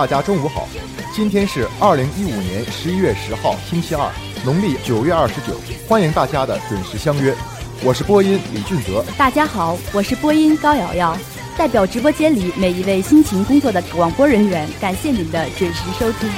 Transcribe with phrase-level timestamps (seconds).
[0.00, 0.66] 大家中午好！
[1.14, 4.10] 今天是二零一五年十一月十号，星期二，
[4.46, 5.54] 农历九月二十九。
[5.86, 7.34] 欢迎大家的准时相约，
[7.84, 9.04] 我是播音李俊泽。
[9.18, 11.14] 大家好，我是播音高瑶瑶，
[11.54, 16.30] 代表直播间里每一位辛勤工作的广播人员，感谢您的准时收听。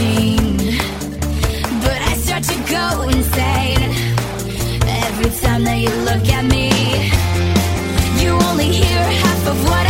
[0.00, 0.39] go
[5.80, 6.68] you look at me.
[8.22, 9.89] You only hear half of what I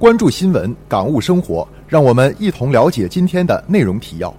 [0.00, 4.34] 关注新闻，感悟生活，让我们一同了解今天的内容提要。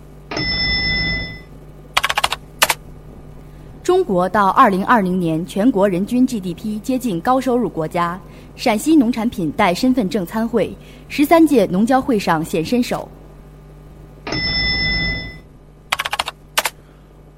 [3.83, 8.19] 中国到二零二零年全国人均 GDP 接近高收入国家，
[8.55, 10.75] 陕西农产品带身份证参会，
[11.07, 13.07] 十三届农交会上显身手。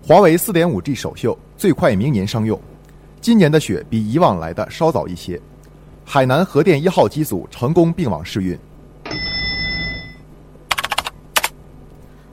[0.08, 2.58] 华为四点五 G 首秀最快明年商用。
[3.19, 5.38] 今年的雪比以往来的稍早一些。
[6.06, 8.58] 海南核电一号机组成功并网试运。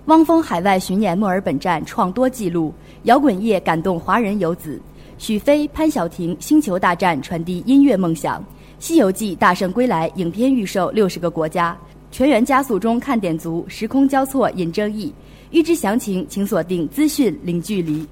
[0.06, 2.74] 汪峰海外巡演墨尔本站创多纪录，
[3.04, 4.80] 摇滚乐感动华人游子。
[5.18, 8.40] 许飞、潘晓婷，《星球大战》传递音乐梦想，
[8.78, 11.76] 《西游记》大圣归来影片预售六十个国家，
[12.10, 15.14] 全员加速中看点足，时空交错引争议。
[15.50, 18.06] 预知详情，请锁定资讯零距离。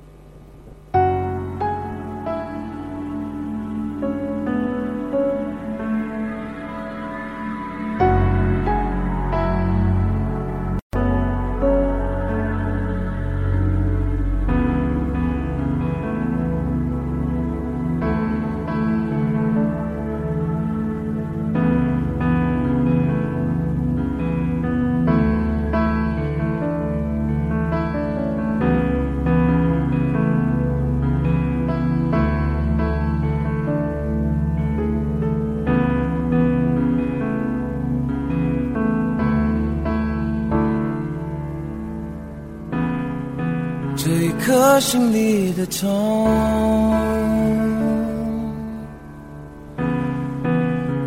[44.90, 46.26] 心里的痛，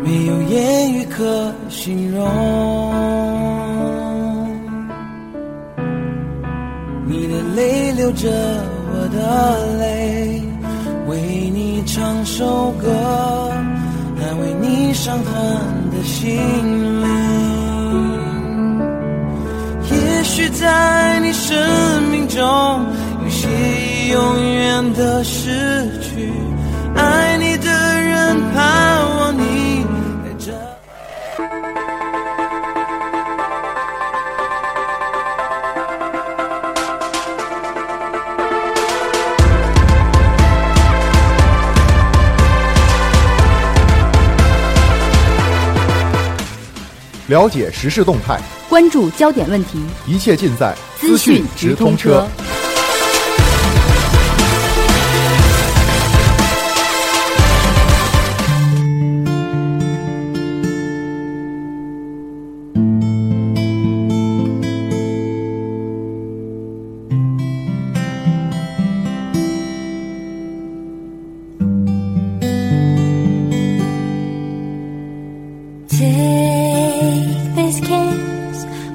[0.04, 2.24] 没有言语可形容。
[7.08, 8.30] 你的泪流着
[8.92, 10.40] 我的泪，
[11.08, 12.88] 为你唱首歌，
[14.20, 15.34] 安慰你伤痕
[15.90, 16.38] 的心
[17.02, 17.10] 灵。
[19.90, 21.58] 也许在你生
[22.12, 22.40] 命中，
[24.12, 26.30] 永远的失去，
[26.94, 27.64] 爱你的
[27.98, 29.86] 人盼望你
[30.22, 30.52] 在这。
[47.28, 48.38] 了解时事动态，
[48.68, 52.28] 关注焦点问题，一切尽在资讯直通车。。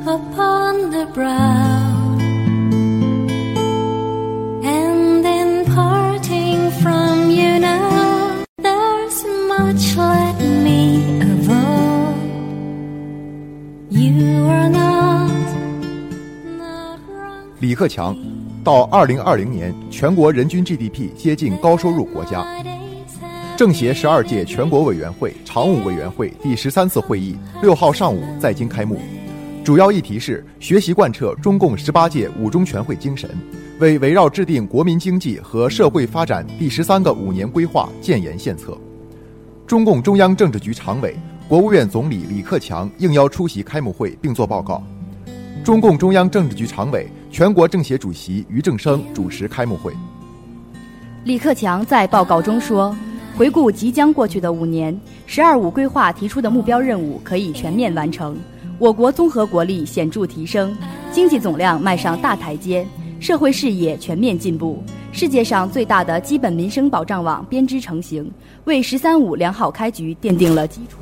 [0.07, 2.17] Upon the brow,
[4.63, 12.13] and in parting from you now, there's much let me avow.
[13.89, 15.31] You are not,
[16.57, 16.99] not
[17.59, 18.15] 李克强，
[18.63, 22.45] 到二零二零年，全国人均 GDP 接近高收入国家。
[23.57, 28.99] 政协十二届全国委员会常务委员会第十三次会议六号上午在京开幕，
[29.67, 33.29] 主要议题是学习贯彻中共十八届五中全会精神，
[33.81, 38.77] 为围绕制定国民经济和社会发展第十三个五年规划建言献策。
[39.65, 41.17] 中共中央政治局常委、
[41.49, 44.81] 国务院总理李克强应邀出席开幕会并作报告。
[45.65, 49.91] 中共中央政治局常委、全国政协主席俞正声主持开幕会。
[51.25, 52.95] 李克强在报告中说
[53.35, 58.37] ：“回顾即将过去的五年，‘十二五’规划提出的目标任务可以全面完成，
[58.79, 60.75] 我国综合国力显著提升，
[61.11, 62.85] 经济总量迈上大台阶，
[63.19, 68.31] 社会事业全面进步，世界上最大的基本民生保障网编织成型，
[68.65, 70.99] 为‘十三五’良好开局奠定了基础。”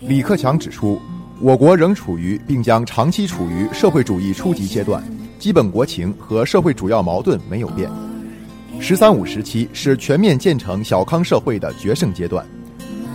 [0.00, 0.98] 李克强指出，
[1.38, 5.04] 我国仍处于并将长期处于社会主义初级阶段，
[5.38, 7.90] 基本国情和社会主要矛盾没有变。
[8.80, 12.44] “十三五”时期是全面建成小康社会的决胜阶段，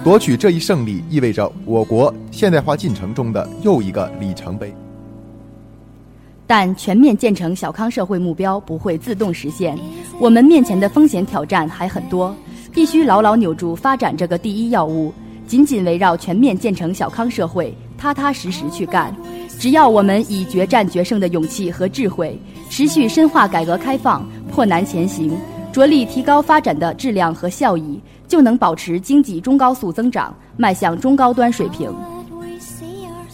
[0.08, 4.74] 夺取这一胜利意味着我国现代化进程中的又一个里程碑。
[6.48, 9.78] 但全面建成小康社会目标不会自动实现，
[10.18, 12.34] 我们面前的风险挑战还很多，
[12.74, 15.14] 必须牢牢扭住发展这个第一要务，
[15.46, 19.14] 紧紧围绕全面建成小康社会，踏踏实实去干。
[19.60, 25.38] 只要我们以决战决胜的勇气和智慧，持续深化改革开放，破难前行，
[25.74, 31.94] 着力提高发展的质量和效益，就能保持经济中高速增长，迈向中高端水平。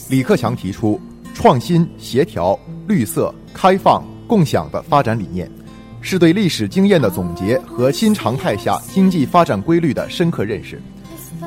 [0.10, 1.00] 李克强提出
[1.34, 2.58] 创新、协调、
[2.88, 5.50] 绿色、开放、共享的发展理念，
[6.02, 10.80] 是对历史经验的总结和新常态下经济发展规律的深刻认识。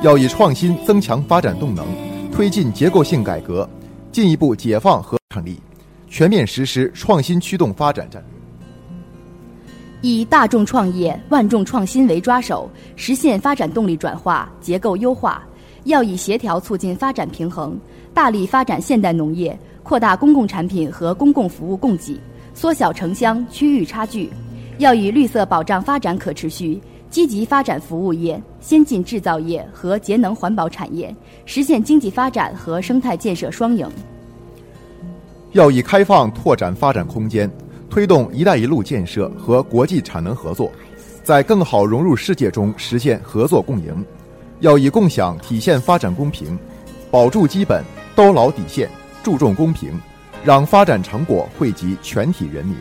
[0.03, 1.85] 要以创新增强发展动能，
[2.31, 3.67] 推进结构性改革，
[4.11, 5.59] 进一步解放和产力，
[6.07, 8.36] 全面实施创新驱动发展战略。
[10.01, 15.43] 以大众创业万众创新为抓手实现发展动力转化结构优化。
[15.87, 17.79] 要以协调促进发展平衡
[18.13, 22.19] 大力发展现代农业扩大公共产品和公共服务供给
[22.53, 24.29] 缩小城乡区域差距。
[24.79, 33.89] 要以绿色保障发展可持续积极发展服务业先进制造业和节能环保产业实现经济发展和生态建设双赢。
[35.53, 37.49] 要以开放拓展发展空间
[37.97, 40.71] 推动“一带一路”建设和国际产能合作，
[41.23, 44.05] 在更好融入世界中实现合作共赢。
[44.59, 46.55] 要以共享体现发展公平，
[47.09, 47.83] 保住基本，
[48.15, 48.87] 兜牢底线，
[49.23, 49.99] 注重公平，
[50.45, 52.75] 让发展成果惠及全体人民。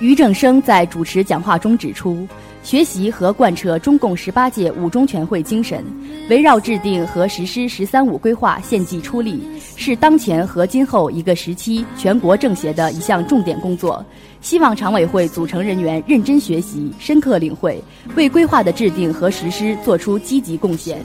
[0.00, 2.26] 于正声在主持讲话中指出，
[2.62, 5.84] 学习和贯彻中共十八届五中全会精神
[6.30, 9.42] 围绕制定和实施十三五规划献计出力
[9.76, 14.04] 是当前和今后一个时期全国政协的一项重点工作。
[14.40, 17.82] 希望常委会组成人员认真学习深刻领会
[18.16, 21.00] 为规划的制定和实施做出积极贡献。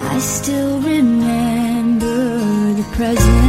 [0.00, 3.47] I still remember the present.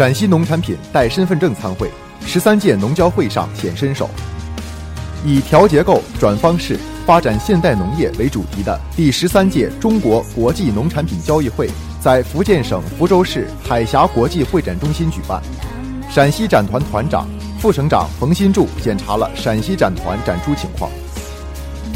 [0.00, 1.90] 陕西农产品带身份证参会
[2.24, 4.08] 十三届农交会上显身手。
[5.26, 11.68] 以调结构转方式发展现代农业为主题的第十三届中国国际农产品交易会
[12.00, 15.38] 在福建省福州市海峡国际会展中心举办。
[16.08, 17.28] 陕西展团团长
[17.58, 20.90] 副省长冯新柱检查了陕西展团展出情况。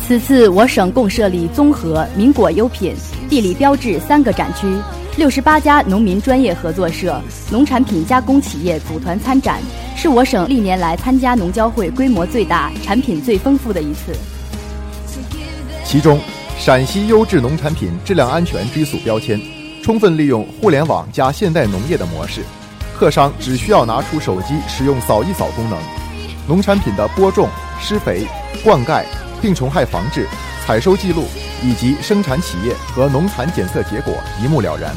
[0.06, 2.94] 此次我省共设立综合名果优品
[3.30, 4.66] 地理标志三个展区
[5.16, 9.62] 六十八家农民专业合作社农产品加工企业组团参展
[9.94, 14.12] 是我省历年来参加农交会规模最大产品最丰富的一次。
[15.85, 16.18] 其中
[16.59, 19.40] 陕西优质农产品质量安全追溯标签
[19.85, 22.40] 充分利用互联网加现代农业的模式
[22.99, 25.78] 客商只需要拿出手机使用扫一扫功能
[26.49, 27.49] 农产品的播种
[27.80, 28.26] 施肥
[28.64, 29.04] 灌溉
[29.40, 30.26] 病虫害防治
[30.66, 31.25] 采收记录
[31.64, 34.94] 以及生产企业和农残检测结果一目了然。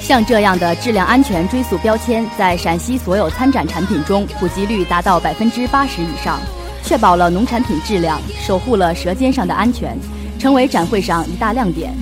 [0.00, 6.38] 像这样的质量安全追溯标签在陕西所有参展产品中普及率达到百分之八十以上
[6.82, 9.96] 确保了农产品质量守护了舌尖上的安全
[10.38, 11.94] 成为展会上一大亮点。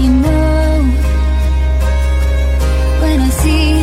[0.00, 0.30] Know,
[3.02, 3.79] when i see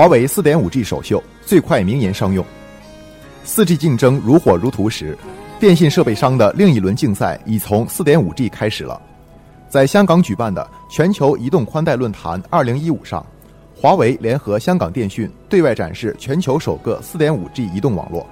[0.00, 2.42] 华为 4.5G 首秀最快明年商用。
[3.44, 5.14] 4G 竞争如火如荼时，
[5.58, 8.98] 电信设备商的另一轮竞赛已从 4.5G 开始了。
[9.68, 13.26] 在香港举办的全球移动宽带论坛2015上，
[13.76, 18.26] 华为联合香港电讯对外展示全球首个 4.5G 移动网络。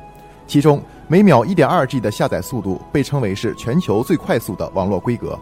[0.46, 5.38] 其中每秒 1.2G 的下载速度被称为是全球最快速的网络规格。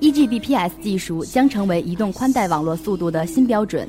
[0.00, 3.88] egbps 技术将成为移动宽带网络速度的新标准。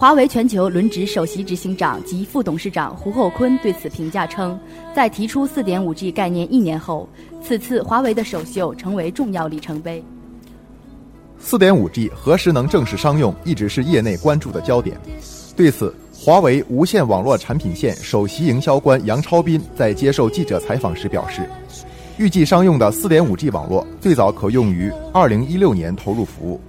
[0.00, 4.58] 华为全球轮值首席执行长及副董事长胡厚昆对此评价称
[4.96, 7.06] 在提出四点五 g 概念一年后
[7.42, 10.02] 此次华为的首秀成为重要里程碑。
[11.38, 14.98] 四点五 g 何时能正式商用一直是业内关注的焦点。
[15.54, 21.42] 对此华为无线网络产品线首席营销官杨超斌在接受记者采访时表示
[22.20, 26.60] 预计商用的 4.5G 网络最早可用于2016年投入服务。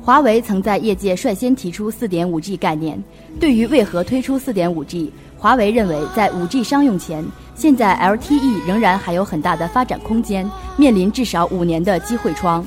[0.00, 3.02] 华为曾在业界率先提出 4.5G 概念。
[3.40, 7.24] 对于为何推出 4.5G，华为认为在 5G 商用前，
[7.56, 12.64] 现在 LTE 仍然还有很大的发展空间，面临至少五年的机会窗。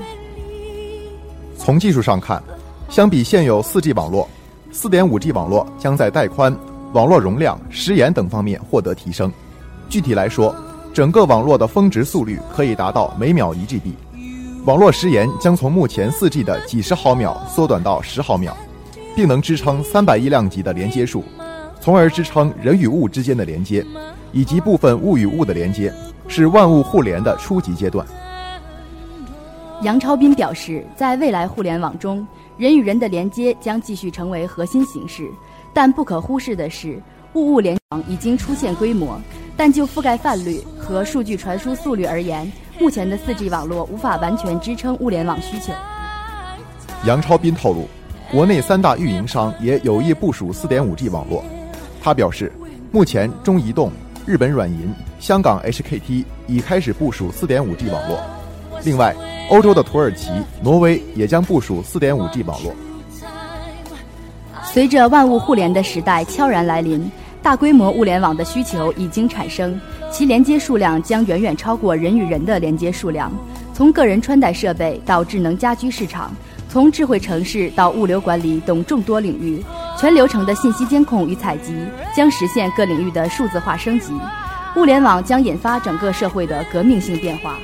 [1.58, 2.44] 从技术上看，
[2.90, 4.28] 相比现有 4G 网络
[4.74, 6.54] ，4.5G 网络将在带宽、
[6.92, 9.32] 网络容量、时延等方面获得提升。
[9.88, 10.54] 具体来说，
[10.93, 13.93] 整个网络的峰值速率可以达到每秒一 GB，
[14.63, 18.55] 网络时延将从目前 4G 的几十毫秒缩短到十毫秒，
[19.15, 21.23] 并能支撑三百亿量级的连接数，
[21.81, 23.83] 从而支撑人与物之间的连接，
[24.31, 25.91] 以及部分物与物的连接，
[26.27, 28.05] 是万物互联的初级阶段。
[29.81, 35.27] 杨超斌表示，在未来互联网中，人与人的连接将继续成为核心形式，
[35.73, 37.01] 但不可忽视的是，
[37.33, 39.19] 物物联网已经出现规模，
[39.55, 45.72] 但就覆盖范率和数据传输速率而言，目前的 4G 网络无法完全支撑物联网需求。
[47.05, 47.88] 杨超斌透露，
[48.31, 51.43] 国内三大运营商也有意部署 4.5G 网络。
[52.01, 52.51] 他表示，
[52.91, 53.91] 目前中移动、
[54.25, 58.19] 日本软银、香港 HKT 已开始部署 4.5G 网络，
[58.83, 59.15] 另外。
[59.50, 60.31] 欧洲的土耳其、
[60.63, 62.74] 挪威也将部署 4.5G 网络。
[64.63, 67.12] 随着万物互联的时代悄然来临，
[67.43, 69.77] 大规模物联网的需求已经产生，
[70.09, 73.29] 其连接数量将远远超过人与人的连接数量。
[73.73, 76.31] 从个人穿戴设备到智能家居市场，
[76.69, 79.62] 从智慧城市到物流管理等众多领域，
[80.00, 81.75] 全流程的信息监控与采集
[82.15, 84.13] 将实现各领域的数字化升级。
[84.77, 87.57] 物联网将引发整个社会的革命性变化。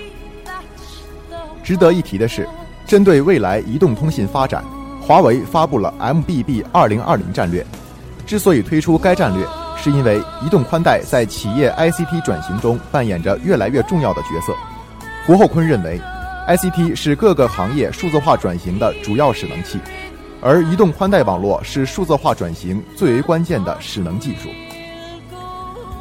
[1.63, 2.45] 值得一提的是，
[2.85, 4.61] 针对未来移动通信发展，
[4.99, 7.65] 华为发布了 MBB 二零二零战略。
[8.25, 9.43] 之所以推出该战略，
[9.81, 14.53] 是因为移动宽带在企业 ICT 转型中扮演着越来越重要的角色。
[15.25, 15.99] 胡厚昆认为
[16.47, 19.79] ，ICT 是各个行业数字化转型的主要使能器，
[20.41, 24.49] 而移动宽带网络是数字化转型最为关键的使能技术。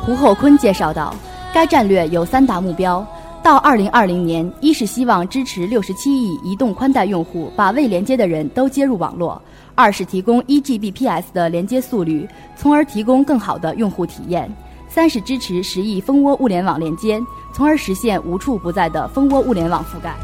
[0.00, 1.14] 胡厚昆介绍道，
[1.52, 3.06] 该战略有三大目标。
[3.48, 9.40] 到二零二零年，一是希望支持六十七亿移动宽带用户把未连接的人都接入网络；
[9.74, 14.46] 二是提供一 Gbps 的连接速率，从而提供更好的用户体验；
[14.86, 17.18] 三是支持十亿蜂窝物联网连接，
[17.54, 20.14] 从而实现无处不在的蜂窝物联网覆盖。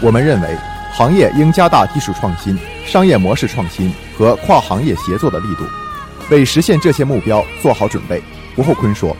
[0.00, 0.56] 我们认为，
[0.92, 5.64] 行业应加大技术创新、商业模式创新和跨行业协作的力度，
[6.30, 8.22] 为实现这些目标做好准备。
[8.56, 9.16] 吴厚昆说。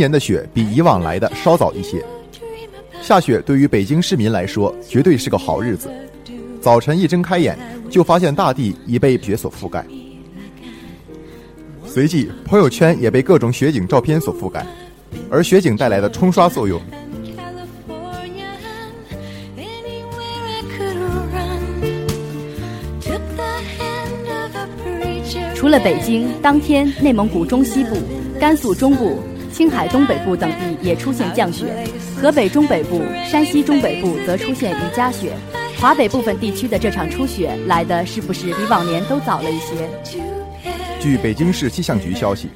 [0.00, 2.02] 年的雪比以往来的稍早一些，
[3.02, 5.90] 下雪对于北京市民来说绝对是个好日子。
[6.58, 7.58] 早晨一睁开眼，
[7.90, 9.84] 就发现大地已被雪所覆盖，
[11.84, 14.66] 随即朋友圈也被各种雪景照片所覆盖，
[15.30, 16.80] 而雪景带来的冲刷作用。
[25.54, 27.98] 除了北京，当天内蒙古中西部、
[28.40, 29.18] 甘肃中部。
[29.52, 31.66] 青海东北部等地也出现降雪，
[32.16, 35.32] 河北中北部、山西中北部则出现雨夹雪。
[35.78, 39.88] 华北部分地区的这场初雪来的是不是比往年都早了一些？
[41.00, 42.48] 据北京市气象局消息，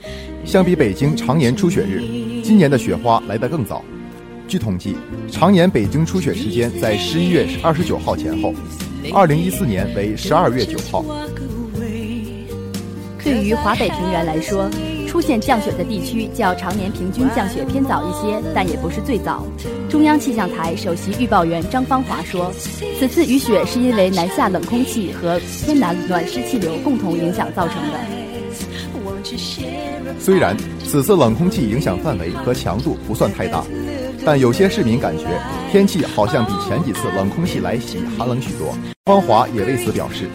[0.44, 2.02] 相比北京常年初雪日，
[2.42, 3.82] 今年的雪花来得更早。
[4.46, 4.94] 据统计，
[5.32, 8.52] 常年北京初雪时间在十一月二十九号前后，
[9.14, 11.02] 二零一四年为十二月九号。
[13.22, 14.68] 对于华北平原来说，
[15.14, 19.46] 出现降雪的地区较常年平均降雪偏早一些，但也不是最早。
[19.88, 22.52] 中央气象台首席预报员张芳华说
[22.98, 28.00] ：“此次雨雪是因为南下冷空气和偏南暖湿气流共同影响造成的。
[30.18, 33.62] 虽然此次冷空气影响范围和强度不算太大，
[34.26, 35.26] 但有些市民感觉
[35.70, 40.28] 天气好像比前几次冷空气来袭寒冷许多。”芳华也为此表示：“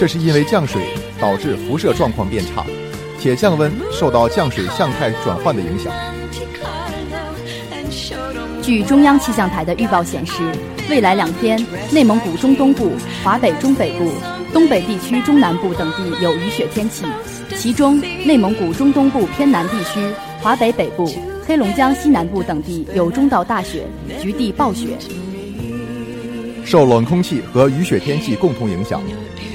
[0.00, 0.82] 这是因为降水
[1.20, 2.64] 导致辐射状况变差。”
[3.24, 5.90] 铁降温受到降水向态转换的影响。
[8.60, 10.42] 据中央气象台的预报显示，
[10.90, 11.58] 未来两天，
[11.90, 14.10] 内蒙古中东部、华北中北部、
[14.52, 17.06] 东北地区中南部等地有雨雪天气，
[17.56, 20.06] 其中内蒙古中东部偏南地区、
[20.42, 21.10] 华北北部、
[21.46, 23.86] 黑龙江西南部等地有中到大雪，
[24.20, 24.88] 局地暴雪。
[26.62, 29.00] 受冷空气和雨雪天气共同影响，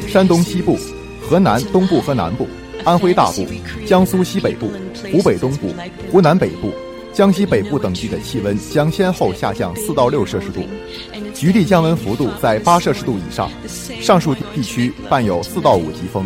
[0.08, 0.76] 山东西部、
[1.22, 2.48] 河南东部和南部、
[2.84, 3.46] 安徽大部、
[3.86, 4.72] 江苏西北部、
[5.12, 5.74] 湖北东部、
[6.12, 6.72] 湖南北部。
[7.12, 10.62] 江西北部等地的气温将先后下降四到六摄氏度，
[11.34, 13.52] 局地降温幅度在八摄氏度以上，
[14.00, 16.24] 上述地区伴有四到五级风。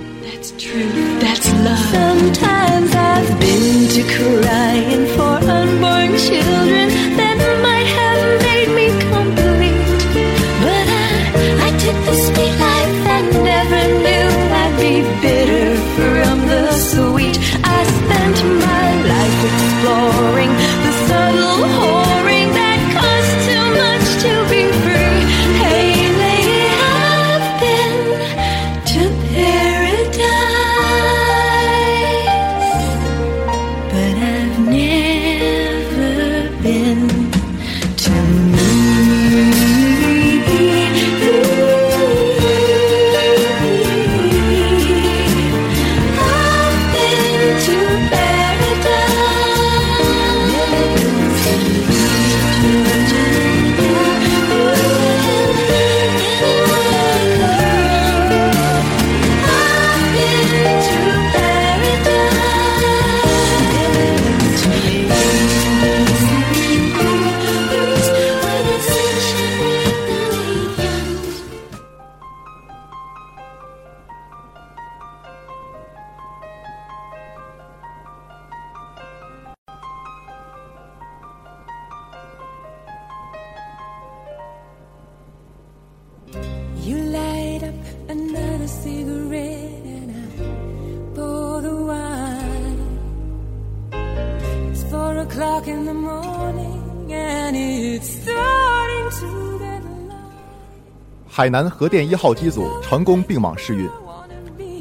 [101.36, 103.90] 海南核电一号机组成功并网试运，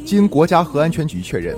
[0.04, 1.56] 经国家核安全局确认，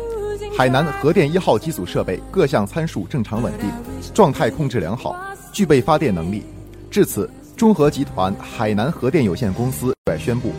[0.57, 3.69] 海南核电一号机组设备各项参数正常稳定，
[4.15, 5.17] 状态控制良好，
[5.53, 6.45] 具备发电能力。
[6.93, 10.53] 至此，中核集团海南核电有限公司对宣布，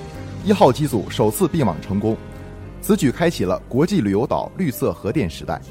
[0.44, 2.18] 一号机组首次并网成功，
[2.82, 5.62] 此举开启了国际旅游岛绿色核电时代。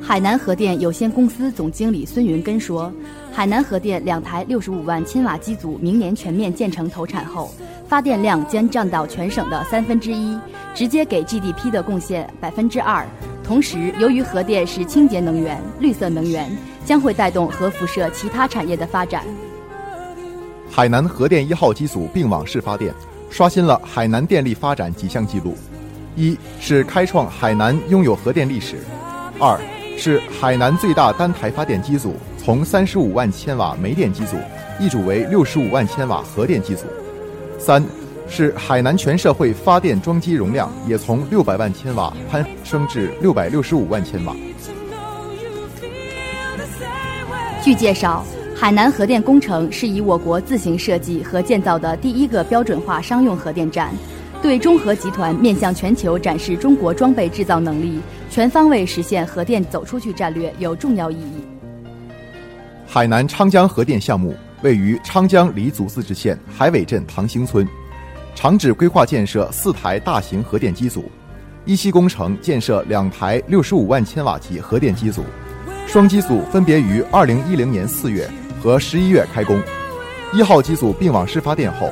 [0.00, 2.90] 海南核电有限公司总经理孙云根说
[3.38, 7.54] ：“海南核电两台六十五万千瓦机组明年全面建成投产后，
[7.86, 10.36] 发电量将占到全省的三分之一，
[10.74, 13.06] 直接给 GDP 的贡献百分之二。
[13.44, 16.50] 同时，由于核电是清洁能源、绿色能源，
[16.84, 19.22] 将会带动核辐射其他产业的发展。”
[20.68, 22.92] 海南核电一号机组并网式发电，
[23.30, 25.54] 刷新了海南电力发展几项记录：
[26.16, 28.78] 一是开创海南拥有核电历史；
[29.38, 29.56] 二。
[30.00, 32.14] 是海南最大单台发电机组，
[32.48, 34.34] 从三十五万千瓦煤电机组
[34.80, 36.86] 易主为六十五万千瓦核电机组。
[37.58, 37.84] 三，
[38.26, 44.34] 是海南全社会发电装机容量也从六百万千瓦攀升至六百六十五万千瓦。
[47.62, 48.24] 据介绍，
[48.56, 53.92] 海南核电工程是以我国自行设计和建造的第一个标准化商用核电站。
[54.40, 61.42] 对中核集团面向全球展示中国装备制造能力、全方位实现核电走出去战略有重要意义。
[62.98, 67.64] 海南昌江核电项目位于昌江黎族自治县海尾镇唐兴村，
[68.34, 71.08] 厂址规划建设四台大型核电机组，
[71.64, 75.22] 一期工程建设两台六十五万千瓦级核电机组，
[75.86, 78.28] 双机组分别于二零一零年四月
[78.60, 79.62] 和十一月开工，
[80.34, 81.88] 一号机组并网式发电后。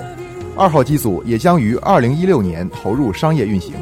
[0.56, 3.74] 二号机组也将于二零一六年投入商业运行。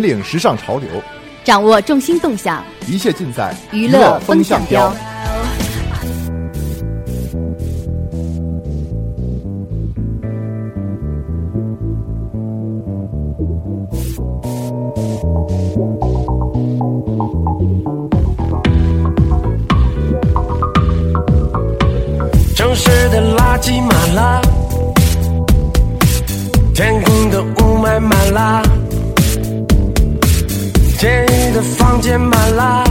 [0.00, 0.88] 引领时尚潮流，
[1.44, 4.90] 掌握众星动向，一切尽在娱乐风向标。
[31.62, 32.84] 房间满了，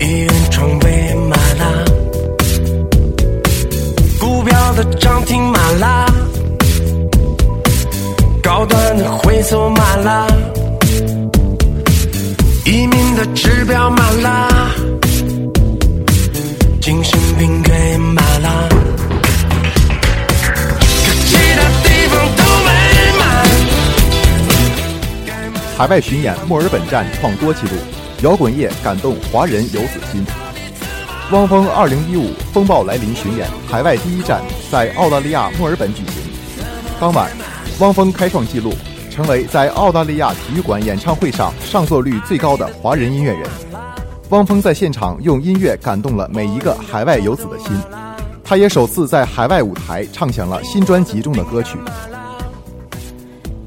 [0.00, 1.84] 医院床位满了，
[4.18, 6.06] 股票的涨停满了，
[8.42, 10.26] 高端的会所满了，
[12.64, 14.48] 移民的指标满了。
[16.80, 18.68] 精神病给满了，
[25.80, 27.72] 海外巡演墨尔本站创多纪录，
[28.22, 30.22] 摇滚乐感动华人游子心。
[31.32, 36.22] 汪峰2015风暴来临巡演海外第一站在澳大利亚墨尔本举行。
[37.00, 37.30] 当晚，
[37.78, 38.74] 汪峰开创纪录，
[39.10, 43.48] 成为在澳大利亚体育馆演唱会上上座率最高的华人音乐人。
[44.28, 47.72] 汪峰在现场用音乐感动了每一个海外游子的心，
[48.44, 51.78] 他也首次在海外舞台唱响了新专辑中的歌曲。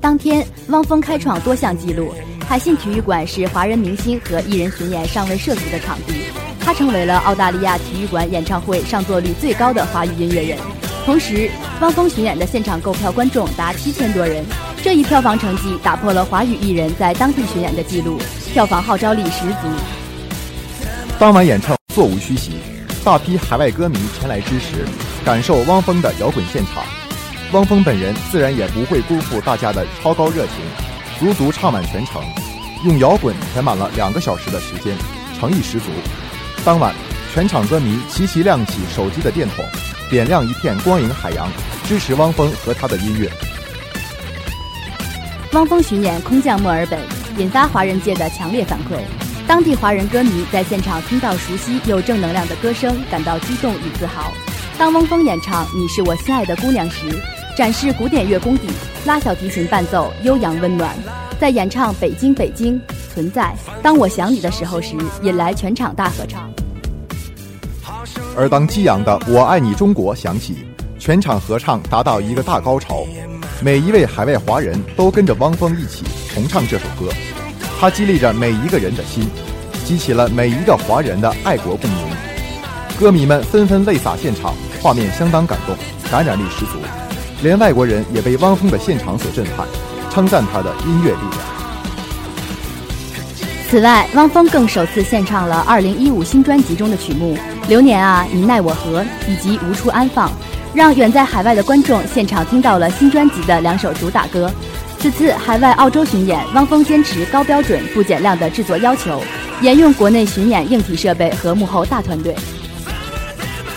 [0.04, 2.14] 当天，汪峰开创多项纪录，
[2.46, 6.26] 海信体育馆是华人明星和艺人巡演尚未涉足的场地，
[6.60, 10.58] 他成为了澳大利亚体育馆演唱会上座率最高的华语音乐人。
[11.06, 14.44] 同时，汪峰巡演的现场购票观众达七千多人，
[14.84, 18.20] 这一票房成绩打破了华语艺人在当地巡演的记录，
[18.52, 19.70] 票房号召力十足。
[21.18, 22.52] 当晚演唱座无虚席，
[23.06, 24.86] 大批海外歌迷前来支持，
[25.24, 26.84] 感受汪峰的摇滚现场。
[27.54, 30.56] 汪峰本人自然也不会辜负大家的超高热情，
[31.20, 32.20] 足足唱满全程，
[32.84, 34.98] 用摇滚填满了两个小时的时间，
[35.40, 35.86] 诚意十足。
[36.66, 36.92] 当晚，
[37.32, 39.64] 全场歌迷齐齐亮起手机的电筒，
[40.10, 41.48] 点亮一片光影海洋，
[41.88, 43.30] 支持汪峰和他的音乐。
[45.52, 47.00] 汪峰巡演空降墨尔本，
[47.38, 48.98] 引发华人界的强烈反馈。
[49.46, 54.34] 当地华人歌迷在现场听到熟悉又正能量的歌声，感到激动与自豪。
[54.76, 57.22] 当汪峰演唱《你是我心爱的姑娘》时，
[57.56, 58.68] 展示古典乐功底，
[59.06, 60.96] 拉小提琴伴奏，悠扬温暖。
[61.40, 62.82] 在演唱《北京北京
[63.14, 66.50] 存在》当我想你的时候时，引来全场大合唱。
[68.36, 70.66] 而当激昂的《我爱你中国》响起，
[70.98, 73.06] 全场合唱达到一个大高潮，
[73.62, 77.12] 每一位海外华人都跟着汪峰一起重唱这首歌。
[77.80, 79.30] 它激励着每一个人的心，
[79.86, 82.00] 激起了每一个华人的爱国共鸣。
[83.00, 85.76] 歌迷们纷纷泪洒现场，画面相当感动，
[86.10, 86.80] 感染力十足。
[87.44, 89.68] 连外国人也被汪峰的现场所震撼，
[90.10, 91.42] 称赞他的音乐力量。
[93.70, 97.36] 此外，汪峰更首次献唱了2015新专辑中的曲目
[97.68, 100.30] 《流年啊，你奈我何》以及《无处安放》，
[100.74, 104.50] 让远在海外的观众现场听到了新专辑的两首主打歌。
[105.00, 109.22] 此次海外澳洲巡演，汪峰坚持高标准、不减量的制作要求，
[109.60, 112.34] 沿用国内巡演硬体设备和幕后大团队。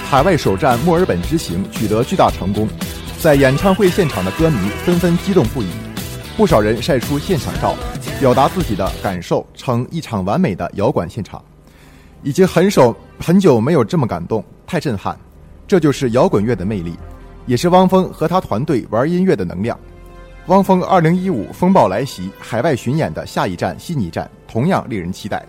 [0.09, 2.69] 海外首站墨尔本之行取得巨大成功，
[3.27, 5.67] 在演唱会现场的歌迷纷纷激动不已，
[6.37, 7.75] 不少人晒出现场照，
[8.21, 11.45] 表达自己的感受，称一场完美的摇滚现场。
[12.23, 15.19] 已经很首很久没有这么感动，太震撼！
[15.67, 16.97] 这就是摇滚乐的魅力，
[17.47, 19.77] 也是汪峰和他团队玩音乐的能量。
[20.47, 25.45] 汪峰2015风暴来袭，海外巡演的下一站悉尼站同样令人期待。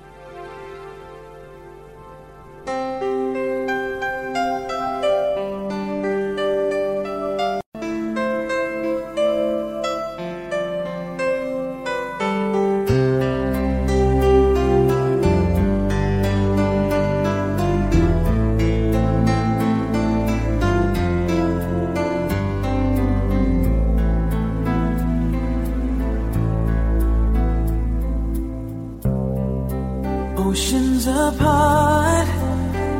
[30.49, 32.27] Oceans apart,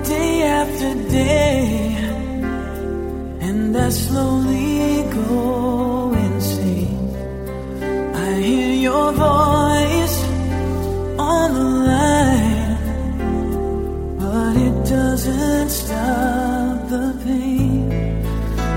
[0.04, 1.96] day after day,
[3.40, 7.10] and I slowly go insane.
[8.14, 10.18] I hear your voice
[11.18, 12.78] on the line,
[14.20, 17.90] but it doesn't stop the pain.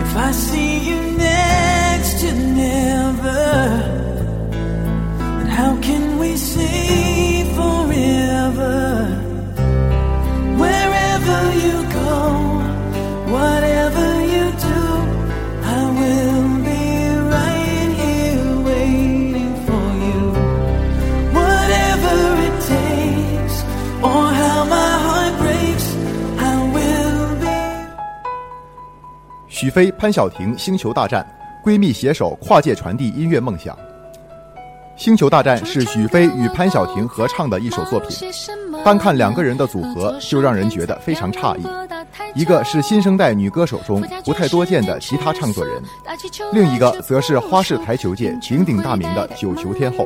[0.05, 3.80] If I see you next to never,
[29.71, 31.25] 许飞、潘晓婷星球大战，
[31.65, 33.79] 闺蜜携手跨界传递音乐梦想。
[34.97, 38.29] 星球大战是许飞与潘晓婷合唱的一首作品，
[38.85, 41.63] 单看两个人的组合就让人觉得非常诧异。
[42.35, 45.81] 一个是新生代女歌手中不太多见的吉他唱作人，
[46.53, 50.05] 另一个则是花式台球界鼎鼎大名的九球天后，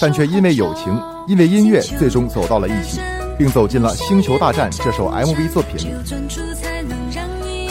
[0.00, 3.02] 但却因为友情、因为音乐，最终走到了一起，
[3.36, 6.97] 并走进了《星球大战》这首 MV 作品里。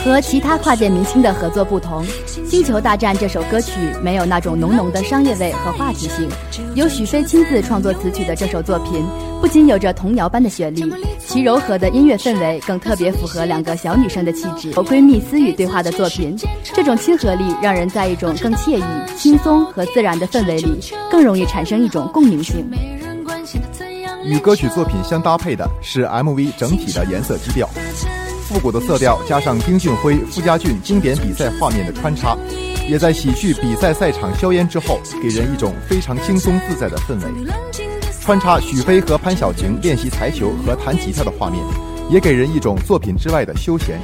[0.08, 2.02] 和其他跨界明星的合作不同，
[2.48, 6.26] 《星球大战》这首歌曲没有那种浓浓的商业味和话题性。
[6.74, 9.04] 由许飞亲自创作词曲的这首作品，
[9.38, 14.72] 不仅有着童谣般的旋律，其柔和的音乐氛围更特别符合两个小女生的气质。
[14.72, 18.82] 和闺蜜私语对话的作品，这种亲和力让人在一种更惬意、
[19.14, 22.66] 轻松和自然的氛围里，更容易产生一种共鸣性。
[24.24, 27.68] 与歌曲作品相搭配的是 MV 整体的颜色基调。
[28.48, 32.34] 复古的色调加上丁俊晖、傅家俊经典比赛画面的穿插，
[32.88, 37.52] 也在洗去比赛赛场硝烟之后，给人一种非常轻松自在的氛围。
[38.22, 41.62] 穿插许飞和潘晓婷练习台球和弹吉他的画面，
[42.08, 44.00] 也给人一种作品之外的休闲。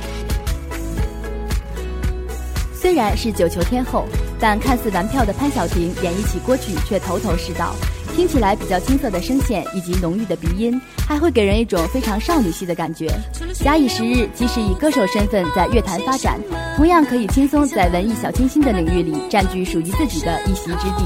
[2.74, 4.04] 虽然是九球天后，
[4.38, 7.74] 但看似玩票的潘晓婷演绎起歌曲却头头是道。
[8.14, 13.10] 听起来比较青涩的声线以及浓郁的鼻音，还会给人一种非常少女系的感觉。
[13.54, 16.40] 假以时日，即使以歌手身份在乐坛发展，
[16.76, 21.04] 同样可以轻松在文艺小清新的领域里占据属于自己的一席之地。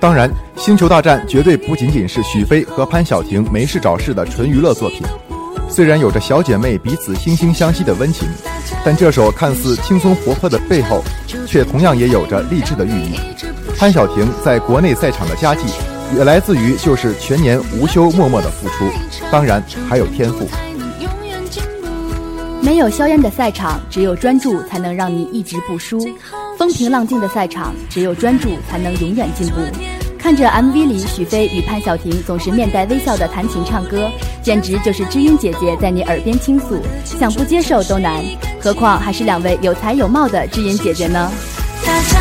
[0.00, 5.02] 当然，《星球大战》绝对不仅仅是许飞和潘晓婷没事找事的纯娱乐作品。
[5.68, 8.28] 虽然有着小姐妹彼此惺惺相惜的温情，
[8.84, 11.02] 但这首看似轻松活泼的背后，
[11.46, 13.18] 却同样也有着励志的寓意。
[13.78, 15.64] 潘晓婷在国内赛场的佳绩，
[16.16, 18.86] 也来自于就是全年无休默默的付出，
[19.30, 20.48] 当然还有天赋。
[22.62, 25.98] 没有硝烟的赛场，只有专注才能让你一直不输；
[26.56, 29.56] 风平浪静的赛场，只有专注才能永远进步。
[30.18, 34.10] 看着 MV 里许飞与潘晓婷总是面带微笑的弹琴唱歌，
[34.42, 38.24] 简直就是知音姐姐在你耳边倾诉，想不接受都难，
[38.58, 41.30] 何况还是两位有才有貌的知音姐姐呢？
[42.10, 42.20] 战。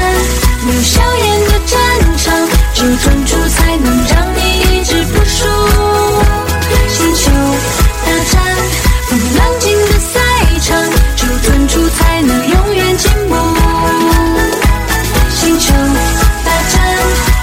[0.65, 1.77] 没有硝烟的战
[2.17, 2.25] 场，
[2.73, 5.45] 只有专注才能让你一直不输。
[6.89, 7.31] 星球
[8.03, 8.33] 大战，
[9.07, 10.19] 风平浪静的赛
[10.61, 10.75] 场，
[11.15, 13.35] 只有专注才能永远进步。
[15.35, 15.73] 星球
[16.43, 16.81] 大战，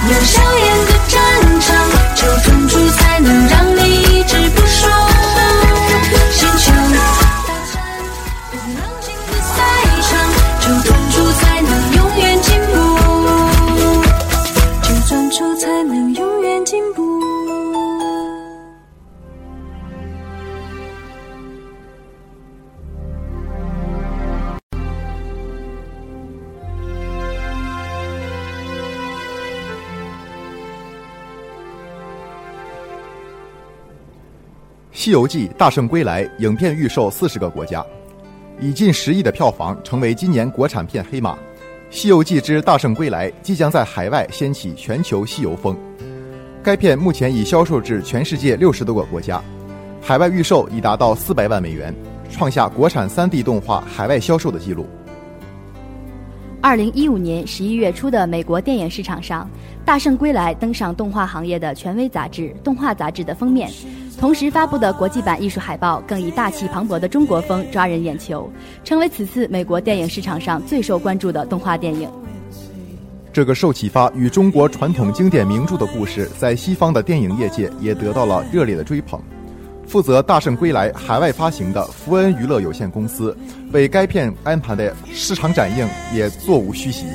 [0.08, 0.51] 没有硝
[35.02, 37.84] 西游记》大圣归来影片预售四十个国家，
[38.60, 41.32] 以近十亿的票房成为今年国产片黑马。
[41.90, 45.76] 《西游记之大圣归来》即将在海外掀起全球西游风。
[46.62, 49.42] 该片目前已销售至全世界六十多个国家，
[50.00, 51.92] 海外预售已达到四百万美元，
[52.30, 54.86] 创下国产 3D 动画海外销售的记录。
[56.60, 59.50] 二零一五年十一月初的美国电影市场上，
[59.84, 63.68] 《大圣归来》登上动画行业的权威杂志《动画杂志》的封面，
[64.18, 68.48] 同时发布的国际版艺术海报更以大气磅礴的中国风抓人眼球，
[68.84, 72.08] 成为此次美国电影市场上最受关注的动画电影。
[73.32, 79.20] 这个受启发与中国传统经典名著的故事，在西方的电影业界也得到了热烈的追捧。
[79.86, 83.36] 负责《大圣归来》海外发行的福恩娱乐有限公司，
[83.72, 87.06] 为该片安排的市场展映也座无虚席。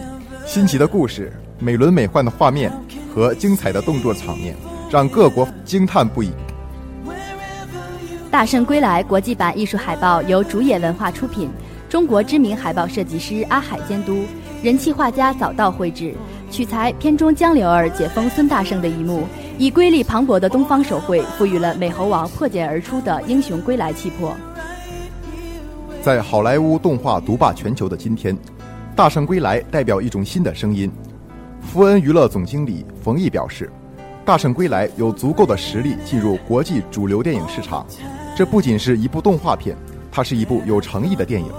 [0.46, 2.72] 新奇的故事、美轮美奂的画面
[3.14, 4.56] 和精彩的动作场面，
[4.92, 6.30] 让各国惊叹不已。
[8.30, 11.50] 《大圣归来》国际版艺术海报由竹野文化出品，
[11.90, 14.26] 中国知名海报设计师阿海监督，
[14.62, 16.14] 人气画家早稻绘制，
[16.52, 19.24] 取材片中江流儿解封孙大圣的一幕，
[19.58, 24.36] 以瑰丽磅礴的东方手绘，赋予了美猴王破茧而出的英雄归来气魄。
[26.02, 28.36] 在好莱坞动画独霸全球的今天，
[28.94, 30.92] 《大圣归来》代表一种新的声音。
[31.62, 33.72] 福恩娱乐总经理冯毅表示，
[34.26, 37.86] 《大圣归来》有足够的实力进入国际主流电影市场。
[38.38, 39.76] 这不仅是一部动画片，
[40.12, 41.52] 它是一部有诚意的电影。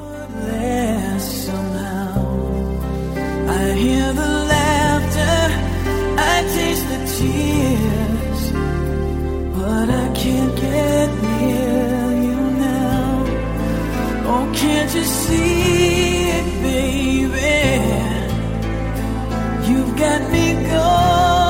[19.67, 21.48] You've got me going.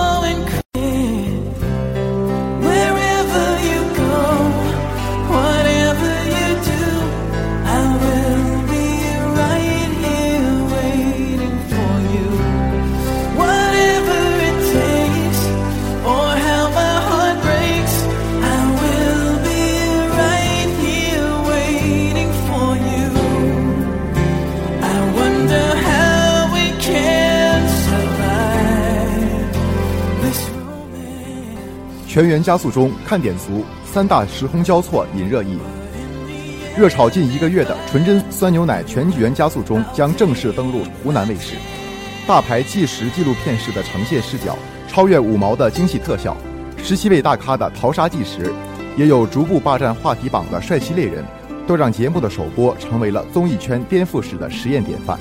[32.18, 35.56] 全员加速中看点足，三大时空交错引热议。
[36.76, 41.54] 热炒近一个月的纯真酸牛奶全员加速中将正式登陆湖南卫视。
[42.26, 44.58] 大牌纪实纪录片式的呈现视角，
[44.88, 46.36] 超越五毛的精细特效，
[46.76, 48.52] 十七位大咖的淘沙纪实，
[48.96, 51.24] 也有逐步霸占话题榜的帅气猎人，
[51.68, 55.16] 都让节目的首播成为了综艺圈颠覆式的实验典范。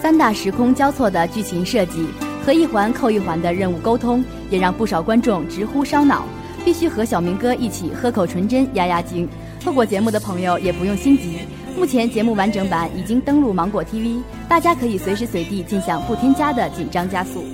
[0.00, 2.06] 三大时空交错的剧情设计
[2.48, 6.24] 和一环扣一环的任务沟通，也让不少观众直呼烧脑，
[6.64, 9.28] 必须和小明哥一起喝口纯真压压惊。
[9.60, 11.40] 错过节目的朋友也不用心急，
[11.76, 17.44] 目前节目完整版已经登录芒果 TV，大家可以随时随地尽享不添加的紧张加速。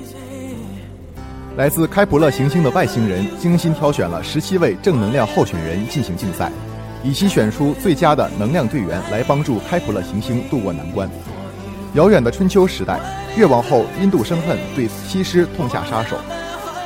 [1.56, 6.52] 来自开普勒行星的外星人精心挑选了十七位正能量候选人进行竞赛，
[7.02, 11.10] 以期选出最佳的能量队员来帮助开普勒行星渡过难关。
[11.94, 13.00] 遥远的春秋时代，
[13.36, 16.16] 越王后因度生恨对西施痛下杀手，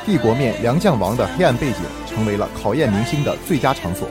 [0.03, 1.77] 帝国面梁将王的黑暗背景
[2.07, 4.07] 成为了考验明星的最佳场所。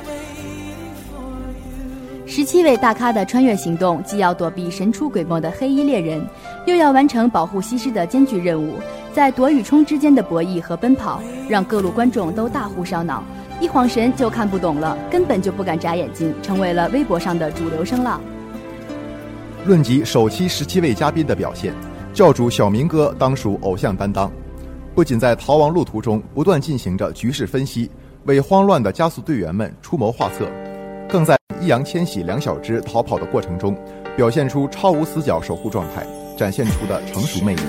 [2.24, 6.24] 十七位大咖的穿越行动，既要躲避神出鬼没的黑衣猎人，
[6.64, 8.74] 又要完成保护西施的艰巨任务，
[9.12, 13.24] 在躲与冲之间的博弈和奔跑，让各路观众都大呼烧脑，
[13.60, 18.20] 一晃神就看不懂了，根本就不敢眨眼睛，成为了微博上的主流声浪。
[19.64, 21.74] 论及首期十七位嘉宾的表现，
[22.18, 24.28] 教主小明哥当属偶像担当，
[24.92, 27.88] 不仅在逃亡路途中不断进行着局势分析，
[28.24, 30.50] 为慌乱的加速队员们出谋划策，
[31.08, 33.72] 更在易烊千玺、两小只逃跑的过程中，
[34.16, 36.04] 表现出超无死角守护状态，
[36.36, 37.62] 展现出的成熟魅力。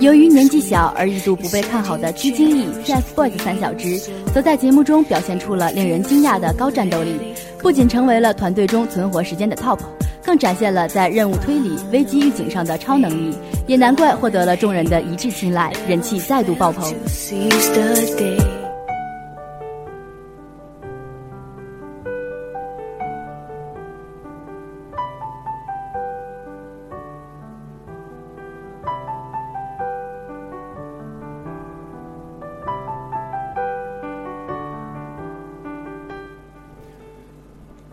[0.00, 4.00] 由于年纪小而一度不被看好的鞠婧祎 TFBOYS 三小只，
[4.32, 7.12] 则在节目中表现出了令人惊讶的高战斗力，
[7.58, 9.78] 不仅成为了团队中存活时间的 TOP，
[10.24, 13.36] 更展现了在任务推理、危机预警上的超能力，
[13.66, 16.90] 也难怪获得了众人的一致青睐，人气再度爆棚。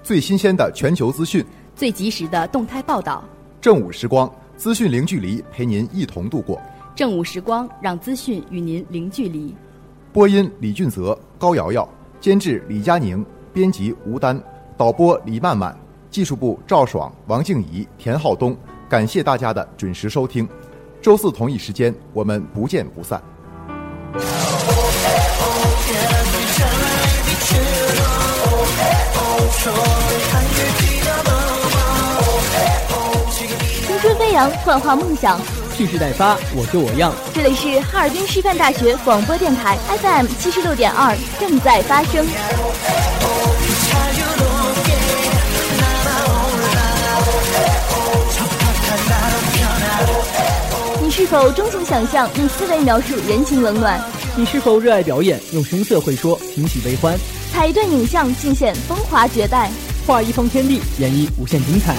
[0.08, 1.46] 最新鲜的全球资讯，
[1.76, 3.26] 最及时的动态报道，
[3.60, 6.62] 正午时光，资讯零距离，陪您一同度过。
[6.96, 9.54] 正午时光让资讯与您零距离。
[10.14, 11.86] 播音李俊泽、高瑶瑶，
[12.22, 14.42] 监制李佳宁，编辑吴丹，
[14.78, 15.78] 导播李曼曼，
[16.10, 18.56] 技术部赵爽、王静怡、田浩东。
[18.88, 20.48] 感谢大家的准时收听，
[21.02, 23.22] 周四同一时间我们不见不散。
[34.38, 35.42] 扬，幻化梦想。
[35.76, 37.12] 蓄势待发，我就我样。
[37.34, 42.24] 这里是哈尔滨师范大学广播电台 FM 七十六点二，正在发生。
[51.02, 54.00] 你是否钟情想象，用思维描述人情冷暖？
[54.36, 57.18] 你是否热爱表演，用声色会说欣喜悲欢？
[57.52, 59.72] 采一段影像，尽显风华绝代。
[60.06, 61.96] 画一方天地，演绎无限精彩。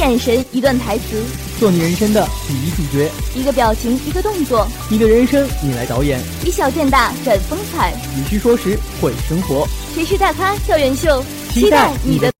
[0.00, 1.22] 眼神，一段台词，
[1.58, 3.10] 做你人生的第一主角。
[3.34, 7.92] 一个表情，一个动作，你的人生你来导演，以小见大，展风采。
[8.16, 9.68] 你需说时会生活。
[9.94, 11.22] 谁是大咖校园秀？
[11.52, 12.39] 期待你的。